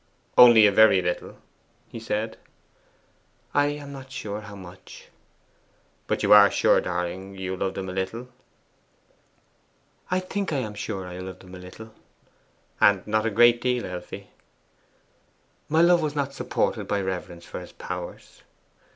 'Only 0.35 0.65
a 0.65 0.71
very 0.71 0.99
little?' 0.99 1.37
he 1.87 1.99
said. 1.99 2.35
'I 3.53 3.65
am 3.67 3.91
not 3.91 4.11
sure 4.11 4.41
how 4.41 4.55
much.' 4.55 5.09
'But 6.07 6.23
you 6.23 6.33
are 6.33 6.49
sure, 6.49 6.81
darling, 6.81 7.35
you 7.35 7.55
loved 7.55 7.77
him 7.77 7.87
a 7.87 7.91
little?' 7.93 8.27
'I 10.09 10.19
think 10.21 10.51
I 10.51 10.57
am 10.57 10.73
sure 10.73 11.05
I 11.05 11.19
loved 11.19 11.43
him 11.43 11.53
a 11.53 11.59
little.' 11.59 11.93
'And 12.79 13.05
not 13.05 13.27
a 13.27 13.29
great 13.29 13.61
deal, 13.61 13.85
Elfie?' 13.85 14.31
'My 15.69 15.83
love 15.83 16.01
was 16.01 16.15
not 16.15 16.33
supported 16.33 16.87
by 16.87 16.99
reverence 16.99 17.45
for 17.45 17.59
his 17.59 17.71
powers. 17.73 18.41